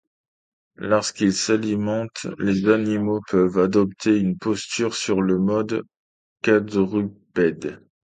Lorsqu’ils 0.79 1.35
s’alimentent 1.35 2.25
les 2.39 2.67
animaux 2.69 3.19
peuvent 3.29 3.59
adopter 3.59 4.17
une 4.19 4.35
posture 4.35 4.95
sur 4.95 5.21
le 5.21 5.37
mode 5.37 5.83
quadrupède. 6.43 7.79